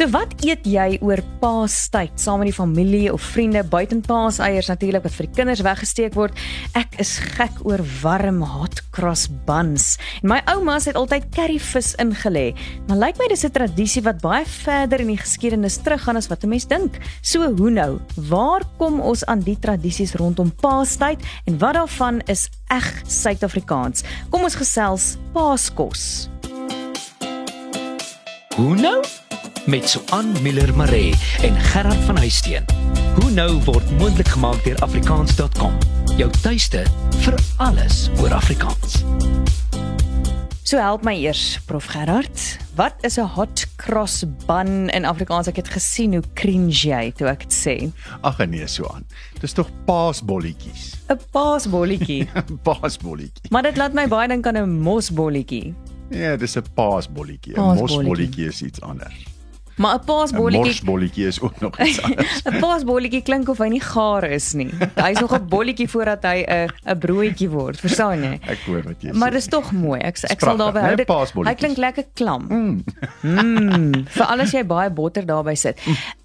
[0.00, 5.02] So wat eet jy oor Paastyd saam met die familie of vriende buiten Paaseiers natuurlik
[5.04, 6.40] wat vir die kinders weggesteek word?
[6.72, 9.98] Ek is gek oor warm hot cross buns.
[10.22, 12.54] En my ouma het altyd curryvis ingelê.
[12.88, 16.44] Maar lyk my dis 'n tradisie wat baie verder in die geskiedenis teruggaan as wat
[16.44, 16.96] 'n mens dink.
[17.20, 18.00] So hoe nou?
[18.16, 24.02] Waar kom ons aan die tradisies rondom Paastyd en wat daarvan is eg Suid-Afrikaans?
[24.30, 26.30] Kom ons gesels Paaskos.
[28.56, 29.04] Hoe nou?
[29.66, 32.64] Met Suan Miller Maree en Gerard van Huisteen.
[33.20, 35.76] Hoe nou word moontlik gemaak deur afrikaans.com.
[36.16, 36.82] Jou tuiste
[37.24, 39.02] vir alles oor Afrikaans.
[40.62, 42.58] So help my eers, Prof Gerard.
[42.74, 45.46] Wat is 'n hot cross bun in Afrikaans?
[45.46, 47.90] Ek het gesien hoe cringe jy toe ek dit sê.
[48.20, 49.04] Ag nee, Suan.
[49.40, 50.94] Dis tog paasbolletjies.
[51.10, 52.28] 'n Paasbolletjie.
[52.62, 53.50] paasbolletjie.
[53.50, 55.74] maar dit laat my baie dink aan 'n mosbolletjie.
[56.10, 57.52] Ja, dis 'n paasbolletjie.
[57.52, 57.96] 'n Paasbolletjie.
[57.96, 59.14] Mosbolletjie is iets anders.
[59.80, 62.42] Maar 'n 'n paasbolletjie Morsbolletjie is ook nog iets anders.
[62.44, 64.68] 'n paasbolletjie klink of hy nie gaar is nie.
[64.94, 68.38] Hy's nog 'n bolletjie voordat hy 'n 'n broodjie word, verstaan jy?
[68.46, 69.14] Ek hoor wat jy sê.
[69.16, 70.00] Maar dis tog mooi.
[70.00, 70.96] Ek ek sal daarby hou.
[70.96, 71.06] Dit-
[71.48, 72.46] Hy klink lekker klam.
[72.48, 72.84] Mm.
[73.22, 74.04] mm.
[74.16, 75.80] Vir alles jy baie botter daarbey sit.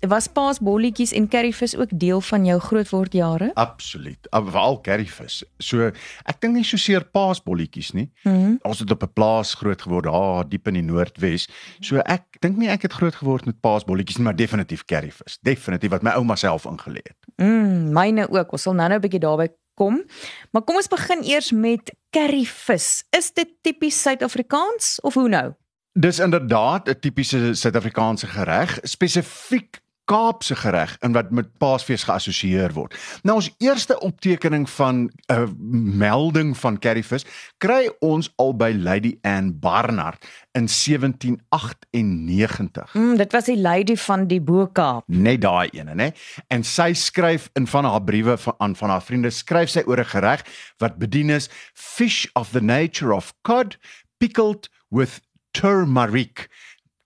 [0.08, 3.52] Was paasbolletjies en curryvis ook deel van jou grootwordjare?
[3.54, 4.28] Absoluut.
[4.32, 5.44] Ah, Veral curryvis.
[5.60, 5.92] So
[6.26, 8.10] ek dink nie so seer paasbolletjies nie.
[8.24, 8.58] Mm.
[8.64, 11.48] Ons het op 'n plaas groot geword daar diep in die Noordwes.
[11.82, 15.38] So ek dink nie ek het groot geword met paasbolletjies nie, maar definitief curryvis.
[15.42, 17.18] Definitief wat my ouma self ingelê het.
[17.36, 18.52] Mm, myne ook.
[18.52, 20.04] Ons sal nou-nou 'n bietjie daarby kom.
[20.52, 23.04] Maar kom ons begin eers met curryvis.
[23.10, 25.54] Is dit tipies Suid-Afrikaans of hoe nou?
[25.94, 32.96] Dis inderdaad 'n tipiese Suid-Afrikaanse gereg, spesifiek Kaapse gereg en wat met Paasfees geassosieer word.
[33.24, 35.56] Nou ons eerste optekening van 'n
[35.98, 37.26] melding van curryvis
[37.58, 42.94] kry ons al by Lady Anne Barnard in 1798.
[42.94, 45.04] Mm, dit was die lady van die Bo-Kaap.
[45.08, 46.12] Net daai ene, nê?
[46.48, 50.00] En sy skryf in van haar briewe van aan van haar vriende skryf sy oor
[50.00, 50.46] 'n gereg
[50.78, 53.78] wat bedien is fish of the nature of cod
[54.18, 55.22] pickled with
[55.52, 56.50] turmeric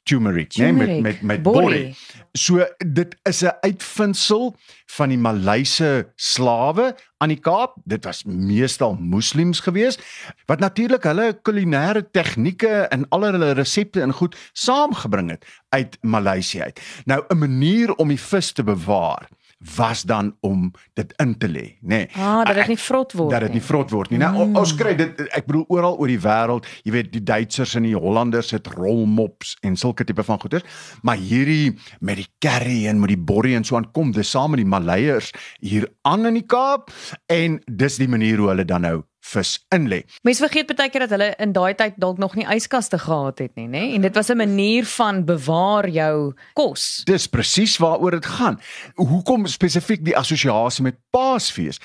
[0.10, 1.96] turmeric, né, met met met borrie.
[2.38, 4.56] So dit is 'n uitvinding
[4.86, 7.76] van die Maleise slawe aan die Kaap.
[7.84, 10.02] Dit was meestal moslems geweest
[10.46, 16.62] wat natuurlik hulle kulinaire tegnieke en al hulle resepte en goed saamgebring het uit Maleisië
[16.62, 16.82] uit.
[17.06, 21.66] Nou 'n manier om die vis te bewaar was dan om dit in te lê,
[21.82, 21.88] nê.
[21.88, 22.08] Nee.
[22.16, 24.20] Ah, dat dit nie vrot word Dat dit nie vrot word nie.
[24.22, 24.56] Nou mm.
[24.56, 27.96] ons kry dit ek bedoel oral oor die wêreld, jy weet die Duitsers en die
[27.98, 30.64] Hollanders het rolmops en sulke tipe van goeder,
[31.04, 34.56] maar hierdie met die curry en met die borrie en so aan kom, dis saam
[34.56, 36.94] met die Maleiers hier aan in die Kaap
[37.28, 38.98] en dis die manier hoe hulle dan nou
[39.34, 40.04] vis inlê.
[40.28, 43.56] Mense vergeet baie keer dat hulle in daai tyd dalk nog nie yskaste gehad het
[43.60, 43.84] nie, nê?
[43.96, 47.02] En dit was 'n manier van bewaar jou kos.
[47.06, 48.60] Dis presies waaroor dit gaan.
[48.96, 51.80] Hoekom spesifiek die assosiasie met Paasfees?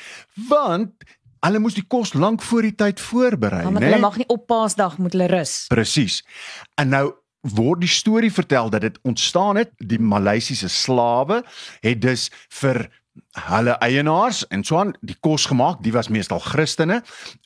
[0.48, 0.90] Want
[1.44, 3.84] hulle moes die kos lank voor die tyd voorberei, Want né?
[3.84, 5.66] hulle mag nie op Paasdag moet hulle rus.
[5.68, 6.22] Presies.
[6.74, 7.12] En nou
[7.44, 11.42] word die storie vertel dat dit ontstaan het die Maleisiese slawe
[11.80, 12.88] het dus vir
[13.48, 14.46] hulle eienaars.
[14.48, 17.02] En so aan die kos gemaak die was meestal Christene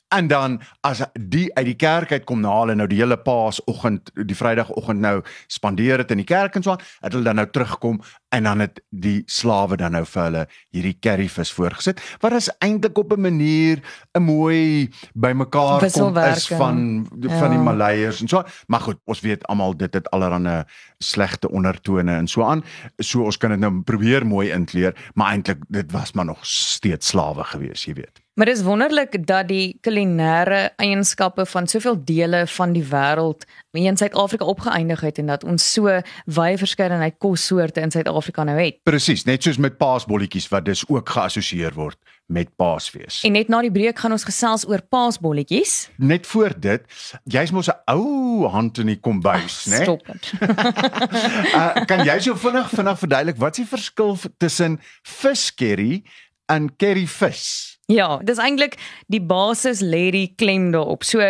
[0.09, 4.09] en dan as die uit die kerk uit kom na hulle nou die hele Paasoggend
[4.15, 5.19] die Vrydagoggend nou
[5.51, 8.01] spandeer het in die kerk en so aan het hulle dan nou terugkom
[8.33, 10.43] en dan het die slawe dan nou vir hulle
[10.75, 13.81] hierdie curryvis voorgesit wat is eintlik op 'n manier
[14.17, 17.07] 'n mooi bymekaar kom is van
[17.39, 17.63] van die Ja.
[17.63, 18.49] Maleiers en so aan.
[18.67, 20.63] maar goed ons weet almal dit het allerlei
[20.97, 22.63] slegte ondertone en so aan
[22.97, 27.07] so ons kan dit nou probeer mooi inkleer maar eintlik dit was maar nog steeds
[27.07, 32.71] slawe gewees jy weet Maar dis wonderlik dat die kulinaire eienskappe van soveel dele van
[32.71, 33.43] die wêreld
[33.75, 35.91] in Suid-Afrika opgeëindig het en dat ons so
[36.25, 38.77] wye verskeidenheid kossoorte in Suid-Afrika nou het.
[38.87, 41.97] presies net soos met paasbolletjies wat dus ook geassosieer word
[42.31, 45.89] met Paasfees En net na die breek gaan ons gesels oor paasbolletjies.
[45.97, 46.85] net voor dit
[47.25, 50.31] jy's mos 'n ou hand in die kombuis né Stop dit.
[50.39, 56.03] uh, kan jy so vinnig vinnig verduidelik wat is die verskil tussen viscurry
[56.47, 58.75] en curryvis Ja, dis eintlik
[59.09, 61.01] die basis lê die klem daarop.
[61.07, 61.25] So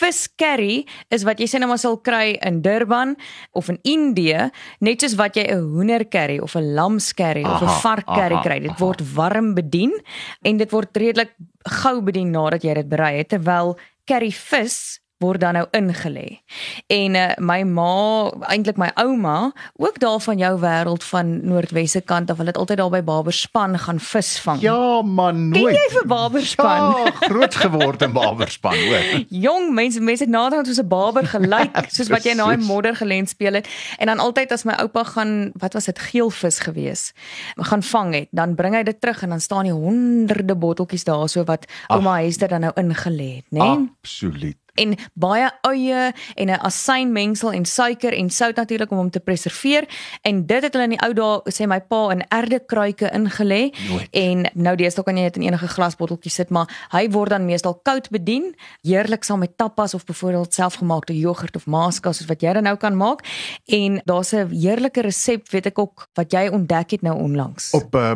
[0.00, 0.82] vis curry
[1.14, 3.14] is wat jy sê nou maar sal kry in Durban
[3.54, 4.48] of in Indië,
[4.82, 8.06] net soos wat jy 'n hoender curry of 'n lams curry of 'n Aha, vark
[8.06, 8.58] curry aha, kry.
[8.58, 8.84] Dit aha.
[8.84, 9.92] word warm bedien
[10.42, 11.30] en dit word redelik
[11.64, 16.40] gou bedien nadat jy dit berei het, terwyl curry vis word dan nou ingelê.
[16.88, 22.30] En uh, my ma, eintlik my ouma, ook daar van jou wêreld van Noordwesse kant
[22.32, 24.62] af, hulle het altyd daar by Barberspan gaan visvang.
[24.64, 25.76] Ja, man, Ken nooit.
[25.76, 26.86] jy vir Barberspan?
[27.04, 29.10] Ja, groot geword in Barberspan, hoor.
[29.46, 32.96] Jong mense, mense het naderhand soos 'n barber gelyk, soos wat jy in daai modder
[32.96, 33.68] gelend speel het.
[33.98, 37.12] En dan altyd as my oupa gaan, wat was dit, geelvis gewees,
[37.56, 41.28] gaan vang het, dan bring hy dit terug en dan staan die honderde botteltjies daar
[41.28, 43.60] so wat ouma Hester dan nou ingelê het, né?
[43.60, 43.88] Nee?
[44.00, 44.56] Absoluut.
[44.80, 49.88] En baie uie en 'n asynmengsel en suiker en sout natuurlik om hom te preserveer.
[50.22, 53.72] En dit het hulle in die ou dae sê my pa in erdekruike ingelê.
[53.88, 54.08] Nooit.
[54.10, 57.74] en nou deesdae kan jy dit in enige glasbotteltjie sit maar hy word dan meestal
[57.82, 62.52] koud bedien heerlik saam met tapas of byvoorbeeld selfgemaakte jogurt of maaska soos wat jy
[62.52, 63.24] dan nou kan maak.
[63.66, 67.70] En daar's 'n heerlike resep weet ek ook wat jy ontdek het nou onlangs.
[67.70, 68.14] Op uh,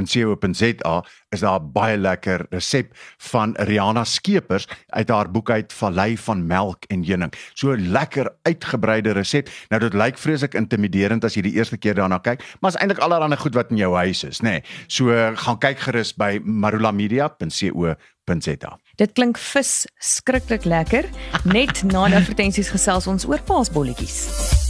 [0.00, 6.18] marulamedia.co.za is daar 'n baie lekker resep van Rihanna Skeepers uit haar boek uit Vallei
[6.18, 7.32] van Melk en Heuning.
[7.54, 9.48] So lekker uitgebreide resep.
[9.68, 12.98] Nou dit lyk vreeslik intimiderend as jy die eerste keer daarna kyk, maar is eintlik
[12.98, 14.48] allerlei goed wat in jou huis is, nê.
[14.48, 14.62] Nee.
[14.86, 18.78] So gaan kyk gerus by marulamedia.co.za.
[18.96, 21.04] dit klink vis skrikkelik lekker
[21.44, 24.69] net na die advertensies gesels ons oor paasbolletjies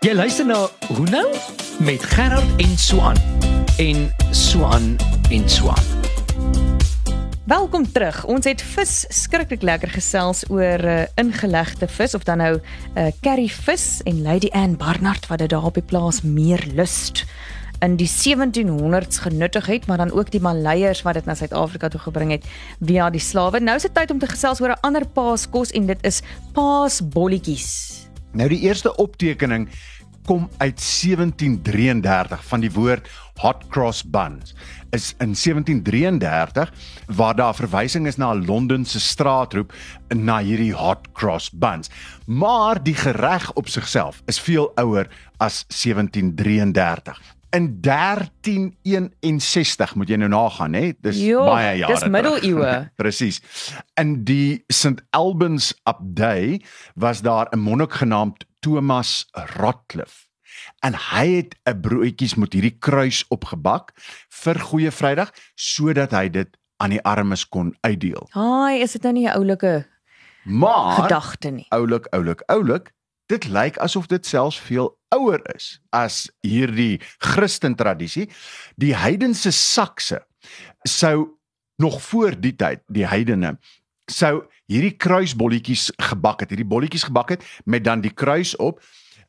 [0.00, 0.62] Jy luister na
[0.96, 1.26] Hoe nou
[1.84, 3.18] met Gerard en Swan
[3.76, 4.96] en Swan
[5.28, 5.82] en Swan.
[7.44, 8.22] Welkom terug.
[8.24, 12.62] Ons het vis skrikkelik lekker gesels oor uh, ingelegde vis of dan nou 'n
[12.96, 17.26] uh, curry vis en Lady Anne Barnard wat dit daar op die plaas meer lust
[17.84, 22.00] in die 1700s genuttig het, maar dan ook die Maleiers wat dit na Suid-Afrika toe
[22.00, 22.44] gebring het
[22.80, 23.60] via die slawe.
[23.60, 27.99] Nou is dit tyd om te gesels oor 'n ander paaskos en dit is paasbolletjies.
[28.32, 29.68] Nou die eerste optekening
[30.28, 33.08] kom uit 1733 van die woord
[33.40, 34.52] hot cross buns
[34.94, 36.72] is in 1733
[37.06, 39.72] waar daar verwysing is na 'n Londense straatroep
[40.14, 41.90] na hierdie hot cross buns.
[42.26, 47.39] Maar die gereg op sigself is veel ouer as 1733.
[47.50, 52.74] In 1361 moet jy nou nagaan hè dis Jo, baie jare dis middeleeue.
[53.00, 53.40] Presies.
[53.98, 56.60] In die St Albans Abdij
[56.94, 59.26] was daar 'n monnik genaamd Thomas
[59.56, 60.28] Rotcliffe.
[60.80, 63.92] En hy het 'n broodjies met hierdie kruis opgebak
[64.28, 68.26] vir Goeie Vrydag sodat hy dit aan die armes kon uitdeel.
[68.30, 69.86] Haai, is dit nou nie 'n oulike
[70.44, 71.66] Maar gedagte nie?
[71.68, 72.92] oulik, oulik, oulik,
[73.30, 78.28] dit lyk asof dit selfs veel ouer is as hierdie Christen tradisie.
[78.80, 80.24] Die heidense Sakse
[80.88, 81.38] sou
[81.80, 83.56] nog voor die tyd, die heidene
[84.10, 88.82] sou hierdie kruisbolletjies gebak het, hierdie bolletjies gebak het met dan die kruis op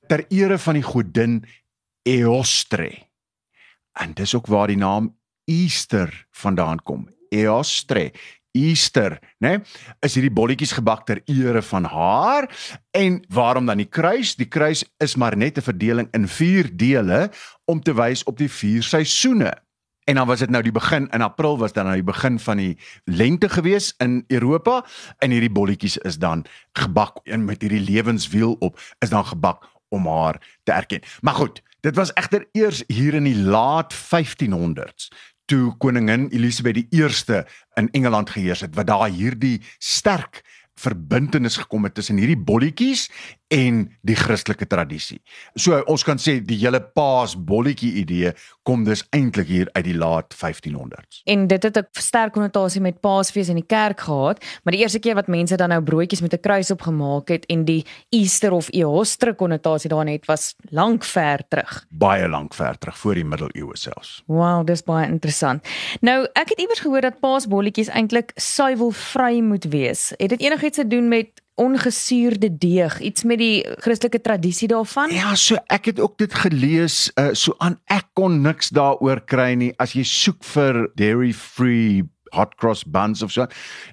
[0.09, 1.41] ter ere van die godin
[2.07, 2.89] Eostre.
[4.01, 5.11] En dis ook waar die naam
[5.45, 7.05] Easter vandaan kom.
[7.29, 8.09] Eostre.
[8.51, 9.57] Easter, né?
[9.57, 9.59] Nee?
[9.99, 12.47] Is hierdie bolletjies gebak ter ere van haar
[12.91, 14.35] en waarom dan die kruis?
[14.35, 17.31] Die kruis is maar net 'n verdeling in 4 dele
[17.65, 19.53] om te wys op die 4 seisoene.
[20.03, 22.57] En dan was dit nou die begin in April was dan nou die begin van
[22.57, 24.85] die lente gewees in Europa
[25.17, 30.07] en hierdie bolletjies is dan gebak en met hierdie lewenswiel op is dan gebak om
[30.07, 31.01] haar te erken.
[31.21, 35.07] Maar goed, dit was egter eers hier in die laat 1500s
[35.51, 37.41] toe koningin Elisabeth die 1ste
[37.79, 40.43] in Engeland geheers het wat daar hierdie sterk
[40.79, 43.09] verbintenis gekom het tussen hierdie bolletjies
[43.51, 45.19] en die Christelike tradisie.
[45.59, 48.31] So ons kan sê die hele paas bolletjie idee
[48.67, 51.21] kom dus eintlik hier uit die laat 1500s.
[51.25, 54.99] En dit het 'n sterk konnotasie met Paasfees in die kerk gehad, maar die eerste
[54.99, 58.51] keer wat mense dan nou broodjies met 'n kruis op gemaak het en die Easter
[58.51, 61.85] of Eostre konnotasie daarin het was lank ver terug.
[61.89, 64.23] Baie lank ver terug voor die middeleeue selfs.
[64.25, 65.67] Wow, dis baie interessant.
[66.01, 70.13] Nou, ek het iewers gehoor dat paasbolletjies eintlik suiwelvry moet wees.
[70.17, 75.11] Het dit enigiets te doen met ongesuurde deeg, iets met die Christelike tradisie daarvan?
[75.13, 79.53] Ja, so ek het ook dit gelees, uh, so aan ek kon niks daaroor kry
[79.57, 83.45] nie as jy soek vir dairy free hot cross buns of so.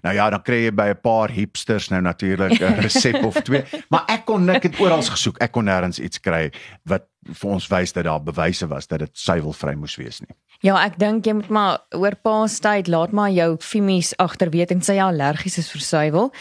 [0.05, 3.65] Nou ja, dan kry jy by 'n paar hipsters nou natuurlik 'n resep of twee,
[3.91, 5.39] maar ek kon ek het oral gesoek.
[5.43, 6.51] Ek kon nêrens iets kry
[6.85, 10.37] wat vir ons wys dat daar bewyse was dat dit suiwelvry moes wees nie.
[10.67, 14.81] Ja, ek dink jy moet maar oor Paastyd laat maar jou fimies agter weet en
[14.83, 16.33] sy allergies is vir suiwel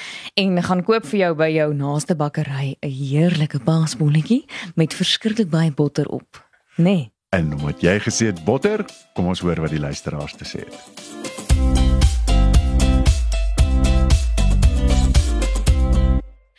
[0.42, 5.72] en gaan koop vir jou by jou naaste bakkery 'n heerlike paasbolletjie met verskriklik baie
[5.72, 6.42] botter op.
[6.78, 7.12] Nee.
[7.30, 11.87] En wat jy gesê het botter, kom ons hoor wat die luisteraars te sê het.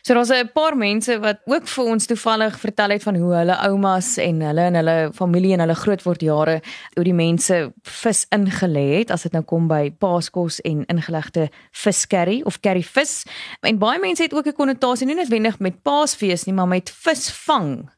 [0.09, 3.57] So daar's 'n paar mense wat ook vir ons toevallig vertel het van hoe hulle
[3.69, 6.63] oumas en hulle en hulle familie en hulle grootword jare
[6.95, 12.41] hoe die mense vis ingelê het as dit nou kom by paaskos en ingelegde viskerry
[12.45, 13.23] of curry vis.
[13.61, 17.91] En baie mense het ook 'n konnotasie nie noodwendig met paasfees nie, maar met visvang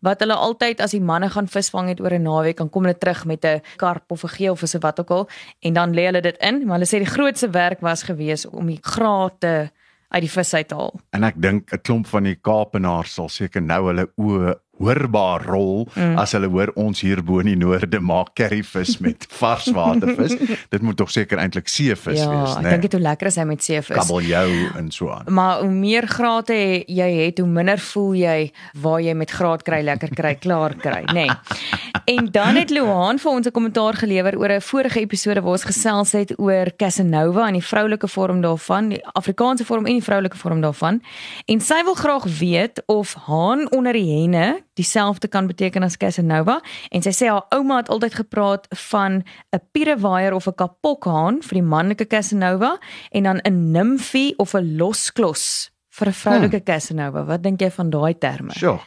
[0.00, 2.98] wat hulle altyd as die manne gaan visvang het oor 'n naweek dan kom hulle
[2.98, 5.28] terug met 'n karp of 'n geelvis of wat ook al
[5.60, 8.66] en dan lê hulle dit in maar hulle sê die grootste werk was gewees om
[8.66, 9.70] die grate
[10.08, 10.92] uit die vis uit haal.
[11.10, 15.84] En ek dink 'n klomp van die Kaapenaars sal seker nou hulle oë hoorbaar rol
[15.94, 16.16] mm.
[16.18, 20.34] as hulle hoor ons hier bo in die noorde maak curryvis met varswatervis.
[20.70, 22.64] dit moet tog seker eintlik seevis ja, wees, né?
[22.64, 23.94] Ja, ek dink dit hoe lekker is hy met seevis.
[23.94, 25.30] Kabeljou en so aan.
[25.30, 26.58] Maar hoe meer grate
[26.90, 28.38] jy het, hoe minder voel jy
[28.82, 31.28] waar jy met graat kry lekker kry, klaar kry, nê.
[31.28, 31.72] Nee.
[32.04, 35.64] En dan het Luan vir ons 'n kommentaar gelewer oor 'n vorige episode waar ons
[35.64, 40.36] gesels het oor Casanova en die vroulike vorm daarvan, die Afrikaanse vorm en die vroulike
[40.36, 41.02] vorm daarvan.
[41.44, 46.60] En sy wil graag weet of haan onder die henne dieselfde kan beteken as Casanova
[46.88, 51.54] en sy sê haar ouma het altyd gepraat van 'n pierewaier of 'n kapokhaan vir
[51.54, 52.78] die manlike Casanova
[53.10, 56.66] en dan 'n nimfie of 'n losklos vir 'n vroulike hmm.
[56.66, 57.24] Casanova.
[57.24, 58.52] Wat dink jy van daai terme?
[58.52, 58.78] Sjoe.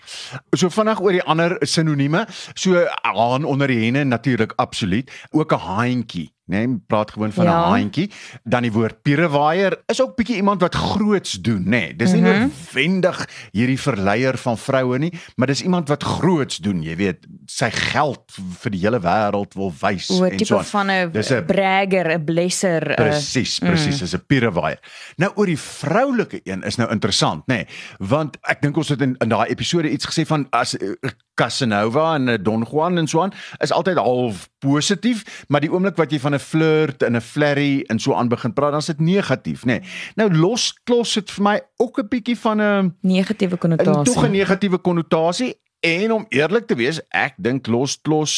[0.55, 2.25] So vinnig oor die ander sinonieme.
[2.53, 5.11] So haan onder die henne natuurlik absoluut.
[5.31, 7.69] Ook 'n haantjie nee, praat gewoon van 'n ja.
[7.69, 8.09] haantjie.
[8.43, 11.69] Dan die woord pierewaier is ook bietjie iemand wat groots doen, nê.
[11.69, 11.95] Nee.
[11.95, 12.39] Dis nie mm -hmm.
[12.39, 17.69] noodwendig hierdie verleier van vroue nie, maar dis iemand wat groots doen, jy weet, sy
[17.71, 20.25] geld vir die hele wêreld wil wys en so.
[20.25, 21.11] 'n tipe van 'n
[21.45, 22.93] bragger, 'n blesser.
[22.95, 24.03] Presies, presies, mm.
[24.03, 24.79] is 'n pierewaier.
[25.15, 27.67] Nou oor die vroulike een is nou interessant, nê, nee,
[27.99, 30.93] want ek dink ons het in, in daai episode iets gesê van as uh,
[31.37, 35.97] Casanova en uh, Don Juan en so aan is altyd half positief, maar die oomblik
[35.99, 38.85] wat jy van 'n flirt en 'n flirty en so aan begin praat, dan is
[38.93, 39.79] dit negatief, nê.
[39.79, 39.81] Nee.
[40.15, 44.13] Nou los klos dit vir my ook 'n bietjie van 'n negatiewe konnotasie.
[44.13, 45.55] Tog 'n negatiewe konnotasie.
[45.79, 48.33] En om eerlik te wees, ek dink los klos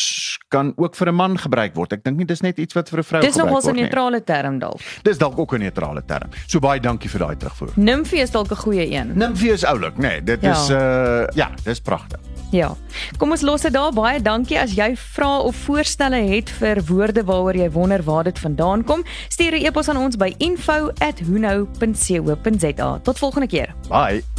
[0.51, 1.93] kan ook vir 'n man gebruik word.
[1.93, 3.55] Ek dink nie dis net iets wat vir 'n vrou gebruik word nie.
[3.55, 4.79] Dis nog 'n neutrale term dalk.
[5.03, 6.29] Dis dalk ook 'n neutrale term.
[6.47, 7.71] So baie dankie vir daai terugvoer.
[7.75, 9.17] Nimfie is dalk 'n goeie een.
[9.17, 10.01] Nimfie is oulik, nê.
[10.01, 10.51] Nee, dit ja.
[10.51, 12.19] is uh ja, dis pragtig.
[12.51, 12.75] Ja.
[13.17, 13.93] Kom ons los dit daar.
[13.93, 18.39] Baie dankie as jy vrae of voorstelle het vir woorde waaroor jy wonder waar dit
[18.39, 19.03] vandaan kom.
[19.27, 22.99] Stuur 'n e-pos aan ons by info@hunou.co.za.
[23.03, 23.73] Tot volgende keer.
[23.89, 24.38] Bye.